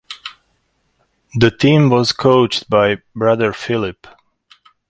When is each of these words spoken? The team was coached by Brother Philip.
The 1.35 1.51
team 1.51 1.91
was 1.91 2.11
coached 2.11 2.67
by 2.67 3.03
Brother 3.15 3.53
Philip. 3.53 4.07